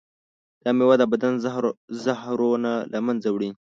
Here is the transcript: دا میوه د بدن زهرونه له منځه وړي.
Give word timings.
دا 0.63 0.69
میوه 0.77 0.95
د 0.99 1.03
بدن 1.11 1.33
زهرونه 2.07 2.71
له 2.91 2.99
منځه 3.05 3.29
وړي. 3.31 3.49